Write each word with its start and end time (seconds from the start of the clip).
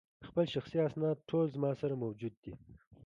خپل 0.27 0.45
شخصي 0.53 0.77
اسناد 0.87 1.17
ټول 1.29 1.45
زما 1.55 1.71
سره 1.81 1.93
موجود 2.03 2.33
دي. 2.43 2.53